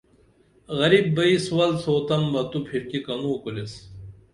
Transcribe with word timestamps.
غریب 0.79 1.05
بئی 1.15 1.33
سُوال 1.47 1.71
سُوتم 1.83 2.23
بہ 2.31 2.41
تو 2.51 2.57
پِھرکی 2.67 2.99
کنوکُریس 3.05 3.73